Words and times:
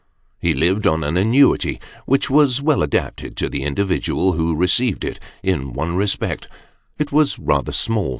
He 0.39 0.55
lived 0.55 0.87
on 0.87 1.03
an 1.03 1.15
annuity 1.15 1.79
which 2.07 2.27
was 2.27 2.59
well 2.59 2.81
adapted 2.81 3.37
to 3.37 3.47
the 3.47 3.61
individual 3.61 4.31
who 4.31 4.55
received 4.55 5.03
it, 5.05 5.19
in 5.43 5.73
one 5.73 5.95
respect 5.95 6.47
it 6.97 7.11
was 7.11 7.37
rather 7.37 7.71
small. 7.71 8.09